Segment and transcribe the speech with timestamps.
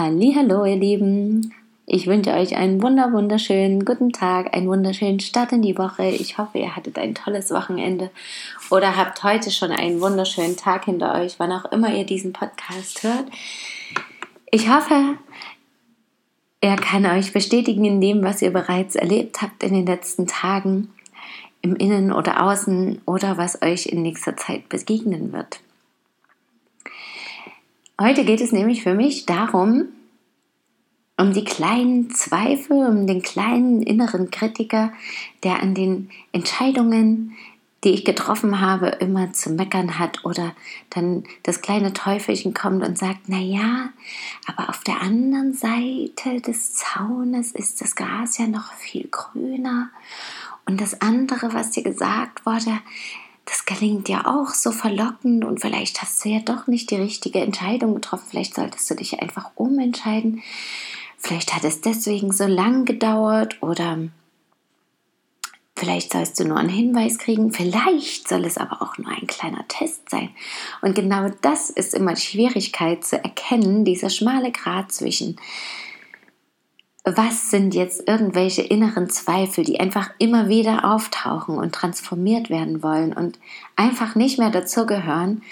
[0.00, 1.52] Hallo, ihr Lieben.
[1.84, 6.08] Ich wünsche euch einen wunder wunderschönen guten Tag, einen wunderschönen Start in die Woche.
[6.08, 8.12] Ich hoffe, ihr hattet ein tolles Wochenende
[8.70, 13.02] oder habt heute schon einen wunderschönen Tag hinter euch, wann auch immer ihr diesen Podcast
[13.02, 13.24] hört.
[14.52, 15.16] Ich hoffe,
[16.60, 20.92] er kann euch bestätigen in dem, was ihr bereits erlebt habt in den letzten Tagen,
[21.60, 25.58] im Innen oder Außen oder was euch in nächster Zeit begegnen wird.
[28.00, 29.88] Heute geht es nämlich für mich darum,
[31.16, 34.92] um die kleinen Zweifel, um den kleinen inneren Kritiker,
[35.42, 37.36] der an den Entscheidungen,
[37.82, 40.54] die ich getroffen habe, immer zu meckern hat oder
[40.90, 43.88] dann das kleine Teufelchen kommt und sagt, na ja,
[44.46, 49.90] aber auf der anderen Seite des Zaunes ist das Gras ja noch viel grüner.
[50.66, 52.78] Und das andere, was dir gesagt wurde,
[53.48, 57.40] das gelingt ja auch so verlockend und vielleicht hast du ja doch nicht die richtige
[57.40, 58.26] Entscheidung getroffen.
[58.28, 60.42] Vielleicht solltest du dich einfach umentscheiden.
[61.16, 63.98] Vielleicht hat es deswegen so lang gedauert oder
[65.76, 67.50] vielleicht sollst du nur einen Hinweis kriegen.
[67.50, 70.28] Vielleicht soll es aber auch nur ein kleiner Test sein.
[70.82, 75.36] Und genau das ist immer die Schwierigkeit zu erkennen, dieser schmale Grat zwischen
[77.16, 83.12] was sind jetzt irgendwelche inneren Zweifel, die einfach immer wieder auftauchen und transformiert werden wollen
[83.12, 83.38] und
[83.76, 85.42] einfach nicht mehr dazugehören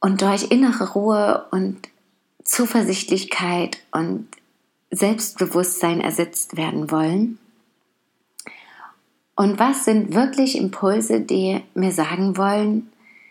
[0.00, 1.88] und durch innere Ruhe und
[2.44, 4.28] Zuversichtlichkeit und
[4.90, 7.38] Selbstbewusstsein ersetzt werden wollen.
[9.34, 12.90] Und was sind wirklich Impulse, die mir sagen wollen,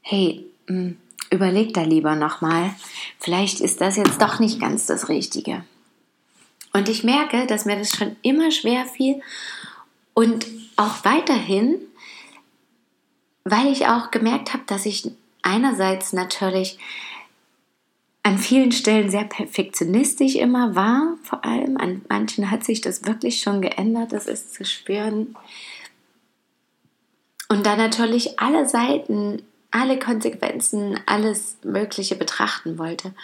[0.00, 0.96] hey, hm,
[1.30, 2.70] überleg da lieber nochmal,
[3.18, 5.64] vielleicht ist das jetzt doch nicht ganz das Richtige.
[6.72, 9.22] Und ich merke, dass mir das schon immer schwer fiel
[10.14, 10.46] und
[10.76, 11.76] auch weiterhin,
[13.44, 15.10] weil ich auch gemerkt habe, dass ich
[15.42, 16.78] einerseits natürlich
[18.22, 23.40] an vielen Stellen sehr perfektionistisch immer war, vor allem an manchen hat sich das wirklich
[23.40, 25.34] schon geändert, das ist zu spüren.
[27.48, 33.14] Und dann natürlich alle Seiten, alle Konsequenzen, alles Mögliche betrachten wollte.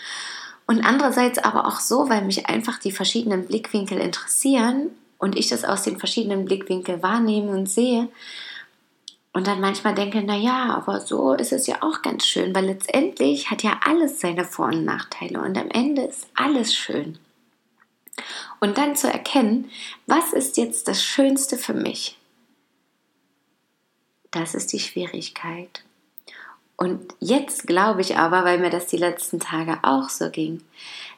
[0.66, 5.64] Und andererseits aber auch so, weil mich einfach die verschiedenen Blickwinkel interessieren und ich das
[5.64, 8.08] aus den verschiedenen Blickwinkeln wahrnehme und sehe.
[9.32, 12.66] Und dann manchmal denke, na ja, aber so ist es ja auch ganz schön, weil
[12.66, 17.18] letztendlich hat ja alles seine Vor- und Nachteile und am Ende ist alles schön.
[18.60, 19.70] Und dann zu erkennen,
[20.06, 22.16] was ist jetzt das Schönste für mich?
[24.30, 25.82] Das ist die Schwierigkeit.
[26.76, 30.60] Und jetzt glaube ich aber, weil mir das die letzten Tage auch so ging,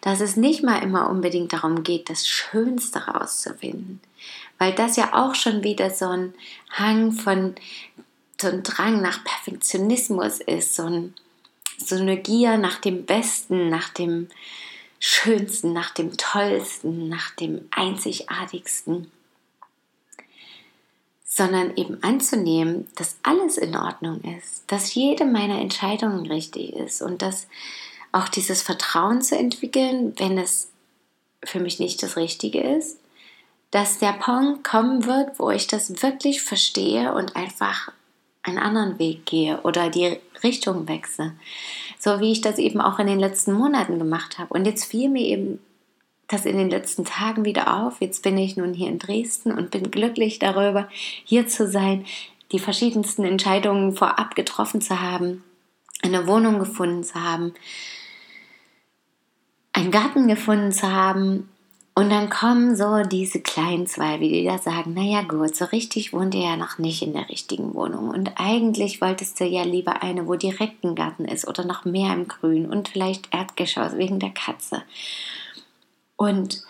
[0.02, 4.00] dass es nicht mal immer unbedingt darum geht, das Schönste rauszufinden.
[4.58, 6.34] Weil das ja auch schon wieder so ein
[6.70, 7.54] Hang von,
[8.40, 11.14] so ein Drang nach Perfektionismus ist, so, ein,
[11.78, 14.28] so eine Gier nach dem Besten, nach dem
[14.98, 19.10] Schönsten, nach dem Tollsten, nach dem Einzigartigsten
[21.36, 27.20] sondern eben anzunehmen, dass alles in Ordnung ist, dass jede meiner Entscheidungen richtig ist und
[27.20, 27.46] dass
[28.10, 30.70] auch dieses Vertrauen zu entwickeln, wenn es
[31.44, 32.98] für mich nicht das Richtige ist,
[33.70, 37.92] dass der Punkt kommen wird, wo ich das wirklich verstehe und einfach
[38.42, 41.34] einen anderen Weg gehe oder die Richtung wechsle.
[41.98, 44.54] So wie ich das eben auch in den letzten Monaten gemacht habe.
[44.54, 45.58] Und jetzt fiel mir eben
[46.28, 48.00] das in den letzten Tagen wieder auf.
[48.00, 50.88] Jetzt bin ich nun hier in Dresden und bin glücklich darüber,
[51.24, 52.04] hier zu sein,
[52.52, 55.44] die verschiedensten Entscheidungen vorab getroffen zu haben,
[56.02, 57.54] eine Wohnung gefunden zu haben,
[59.72, 61.48] einen Garten gefunden zu haben.
[61.98, 66.34] Und dann kommen so diese kleinen Zweifel, die da sagen, naja gut, so richtig wohnt
[66.34, 68.10] ihr ja noch nicht in der richtigen Wohnung.
[68.10, 72.12] Und eigentlich wolltest du ja lieber eine, wo direkt ein Garten ist oder noch mehr
[72.12, 74.82] im Grün und vielleicht Erdgeschoss wegen der Katze.
[76.16, 76.62] Und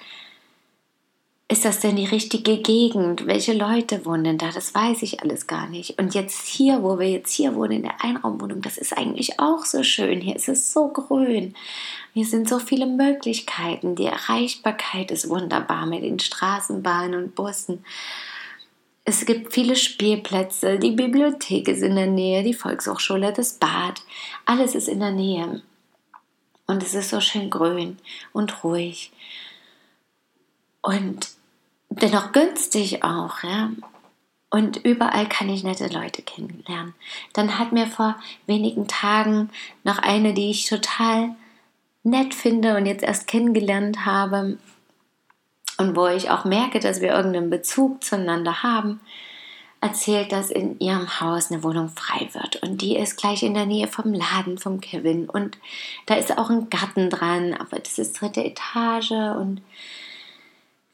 [1.49, 3.27] ist das denn die richtige Gegend?
[3.27, 4.51] Welche Leute wohnen denn da?
[4.51, 5.97] Das weiß ich alles gar nicht.
[5.97, 9.65] Und jetzt hier, wo wir jetzt hier wohnen, in der Einraumwohnung, das ist eigentlich auch
[9.65, 10.21] so schön.
[10.21, 11.55] Hier ist es so grün.
[12.15, 13.95] Hier sind so viele Möglichkeiten.
[13.95, 17.85] Die Erreichbarkeit ist wunderbar mit den Straßenbahnen und Bussen.
[19.05, 24.03] Es gibt viele Spielplätze, die Bibliothek ist in der Nähe, die Volkshochschule, das Bad,
[24.47, 25.63] alles ist in der Nähe.
[26.67, 27.99] Und es ist so schön grün
[28.33, 29.13] und ruhig.
[30.83, 31.29] Und
[31.89, 33.71] dennoch günstig auch, ja.
[34.51, 36.95] Und überall kann ich nette Leute kennenlernen.
[37.33, 38.17] Dann hat mir vor
[38.47, 39.51] wenigen Tagen
[39.85, 41.35] noch eine, die ich total
[42.05, 44.59] nett finde und jetzt erst kennengelernt habe
[45.79, 49.01] und wo ich auch merke, dass wir irgendeinen Bezug zueinander haben,
[49.87, 52.63] erzählt, dass in ihrem Haus eine Wohnung frei wird.
[52.63, 55.29] Und die ist gleich in der Nähe vom Laden vom Kevin.
[55.29, 55.59] Und
[56.07, 59.61] da ist auch ein Garten dran, aber das ist dritte Etage und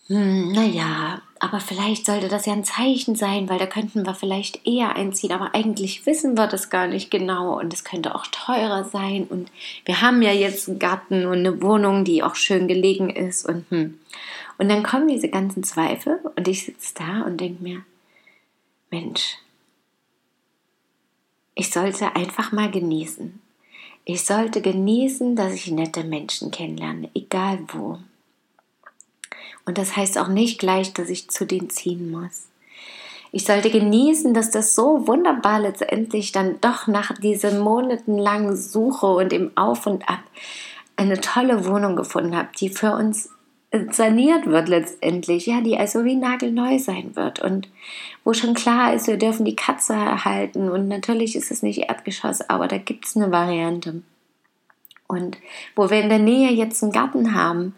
[0.09, 4.67] hm, naja, aber vielleicht sollte das ja ein Zeichen sein, weil da könnten wir vielleicht
[4.67, 5.33] eher einziehen.
[5.33, 9.27] Aber eigentlich wissen wir das gar nicht genau und es könnte auch teurer sein.
[9.29, 9.51] Und
[9.85, 13.49] wir haben ja jetzt einen Garten und eine Wohnung, die auch schön gelegen ist.
[13.49, 13.99] Und, hm.
[14.59, 17.83] und dann kommen diese ganzen Zweifel und ich sitze da und denke mir,
[18.93, 19.39] Mensch,
[21.55, 23.41] ich sollte einfach mal genießen.
[24.05, 27.99] Ich sollte genießen, dass ich nette Menschen kennenlerne, egal wo.
[29.65, 32.49] Und das heißt auch nicht gleich, dass ich zu denen ziehen muss.
[33.31, 39.33] Ich sollte genießen, dass das so wunderbar letztendlich dann doch nach diesen monatelangen Suche und
[39.33, 40.21] im Auf und Ab
[40.97, 43.31] eine tolle Wohnung gefunden habe, die für uns
[43.91, 47.69] saniert wird letztendlich, ja, die also wie nagelneu sein wird und
[48.25, 52.49] wo schon klar ist, wir dürfen die Katze erhalten und natürlich ist es nicht Erdgeschoss,
[52.49, 54.03] aber da gibt es eine Variante.
[55.09, 55.39] Und
[55.75, 57.75] wo wir in der Nähe jetzt einen Garten haben,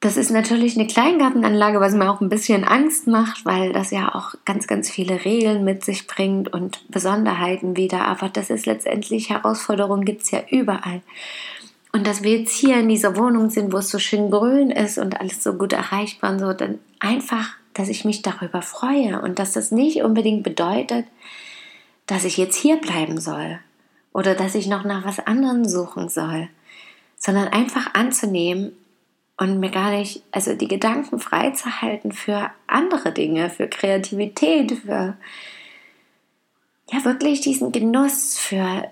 [0.00, 4.14] das ist natürlich eine Kleingartenanlage, was mir auch ein bisschen Angst macht, weil das ja
[4.14, 8.06] auch ganz, ganz viele Regeln mit sich bringt und Besonderheiten wieder.
[8.06, 11.00] Aber das ist letztendlich Herausforderungen gibt es ja überall.
[11.96, 14.98] Und dass wir jetzt hier in dieser Wohnung sind, wo es so schön grün ist
[14.98, 19.38] und alles so gut erreichbar und so, dann einfach, dass ich mich darüber freue und
[19.38, 21.06] dass das nicht unbedingt bedeutet,
[22.06, 23.60] dass ich jetzt hier bleiben soll
[24.12, 26.48] oder dass ich noch nach was anderem suchen soll,
[27.16, 28.72] sondern einfach anzunehmen,
[29.38, 35.16] und mir gar nicht, also die Gedanken freizuhalten für andere Dinge, für Kreativität, für
[36.90, 38.90] ja wirklich diesen Genuss, für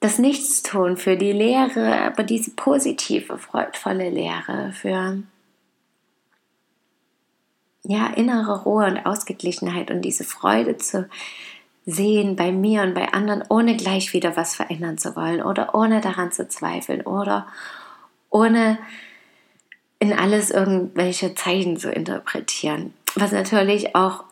[0.00, 5.22] das Nichtstun, für die Lehre, aber diese positive, freudvolle Lehre, für
[7.82, 11.08] ja innere Ruhe und Ausgeglichenheit und diese Freude zu
[11.86, 16.00] sehen bei mir und bei anderen, ohne gleich wieder was verändern zu wollen oder ohne
[16.00, 17.46] daran zu zweifeln oder
[18.30, 18.78] ohne
[19.98, 22.92] in alles irgendwelche Zeichen zu interpretieren.
[23.14, 24.24] Was natürlich auch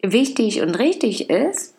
[0.00, 1.74] wichtig und richtig ist,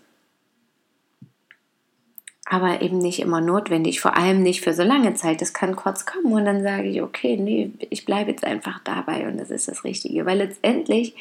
[2.51, 5.39] aber eben nicht immer notwendig, vor allem nicht für so lange Zeit.
[5.39, 9.25] Das kann kurz kommen und dann sage ich, okay, nee, ich bleibe jetzt einfach dabei
[9.25, 10.25] und das ist das Richtige.
[10.25, 11.15] Weil letztendlich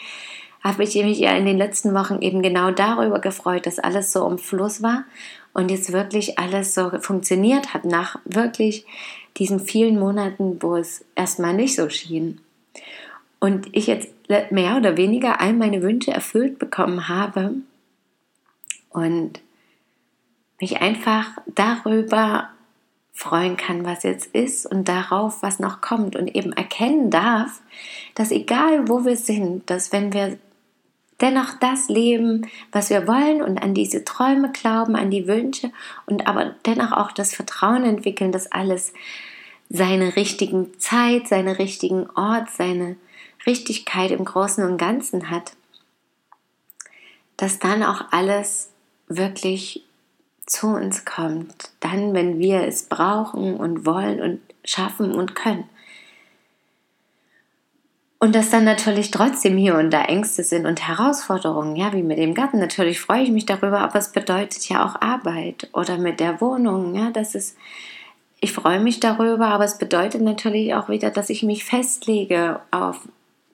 [0.60, 4.26] habe ich mich ja in den letzten Wochen eben genau darüber gefreut, dass alles so
[4.26, 5.04] im Fluss war
[5.54, 8.84] und jetzt wirklich alles so funktioniert hat, nach wirklich
[9.36, 12.40] diesen vielen Monaten, wo es erstmal nicht so schien.
[13.38, 14.08] Und ich jetzt
[14.50, 17.52] mehr oder weniger all meine Wünsche erfüllt bekommen habe
[18.88, 19.40] und
[20.60, 22.50] mich einfach darüber
[23.12, 27.60] freuen kann, was jetzt ist und darauf, was noch kommt und eben erkennen darf,
[28.14, 30.38] dass egal wo wir sind, dass wenn wir
[31.20, 35.70] dennoch das leben, was wir wollen und an diese Träume glauben, an die Wünsche
[36.06, 38.94] und aber dennoch auch das Vertrauen entwickeln, dass alles
[39.68, 42.96] seine richtigen Zeit, seine richtigen Ort, seine
[43.46, 45.52] Richtigkeit im Großen und Ganzen hat,
[47.36, 48.70] dass dann auch alles
[49.08, 49.84] wirklich
[50.50, 55.64] zu uns kommt, dann, wenn wir es brauchen und wollen und schaffen und können.
[58.18, 62.18] Und dass dann natürlich trotzdem hier und da Ängste sind und Herausforderungen, ja, wie mit
[62.18, 62.58] dem Garten.
[62.58, 66.94] Natürlich freue ich mich darüber, aber es bedeutet ja auch Arbeit oder mit der Wohnung,
[66.94, 67.56] ja, das ist,
[68.40, 73.08] ich freue mich darüber, aber es bedeutet natürlich auch wieder, dass ich mich festlege auf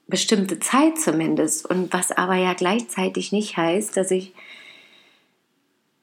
[0.09, 4.33] bestimmte Zeit zumindest und was aber ja gleichzeitig nicht heißt, dass ich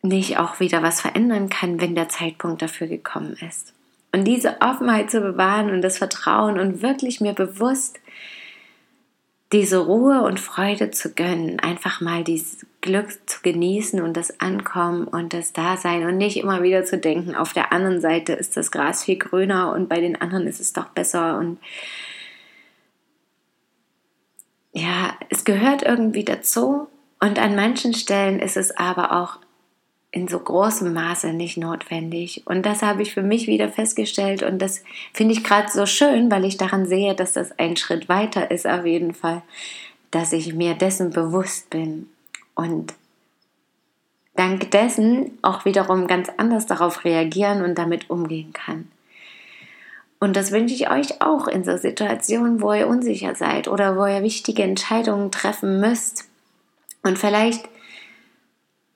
[0.04, 3.74] nicht auch wieder was verändern kann, wenn der Zeitpunkt dafür gekommen ist.
[4.12, 8.00] Und diese Offenheit zu bewahren und das Vertrauen und wirklich mir bewusst
[9.54, 15.08] diese Ruhe und Freude zu gönnen, einfach mal dieses Glück zu genießen und das Ankommen
[15.08, 18.72] und das Dasein und nicht immer wieder zu denken, auf der anderen Seite ist das
[18.72, 21.60] Gras viel grüner und bei den anderen ist es doch besser und
[24.74, 26.88] ja, es gehört irgendwie dazu
[27.20, 29.38] und an manchen Stellen ist es aber auch
[30.14, 32.44] in so großem Maße nicht notwendig.
[32.46, 36.30] Und das habe ich für mich wieder festgestellt und das finde ich gerade so schön,
[36.30, 39.42] weil ich daran sehe, dass das ein Schritt weiter ist auf jeden Fall,
[40.12, 42.10] dass ich mir dessen bewusst bin
[42.54, 42.94] und
[44.36, 48.92] dank dessen auch wiederum ganz anders darauf reagieren und damit umgehen kann.
[50.20, 54.06] Und das wünsche ich euch auch in so Situationen, wo ihr unsicher seid oder wo
[54.06, 56.26] ihr wichtige Entscheidungen treffen müsst.
[57.02, 57.68] Und vielleicht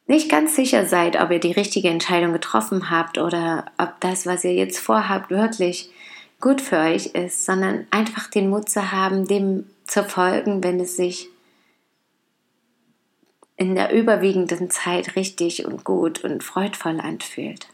[0.08, 4.44] nicht ganz sicher seid, ob ihr die richtige Entscheidung getroffen habt oder ob das, was
[4.44, 5.92] ihr jetzt vorhabt, wirklich
[6.40, 10.96] gut für euch ist, sondern einfach den Mut zu haben, dem zu folgen, wenn es
[10.96, 11.30] sich
[13.58, 17.68] in der überwiegenden Zeit richtig und gut und freudvoll anfühlt.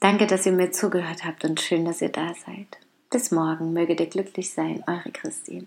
[0.00, 2.78] Danke, dass ihr mir zugehört habt und schön, dass ihr da seid.
[3.10, 5.66] Bis morgen, möge ihr glücklich sein, eure Christine.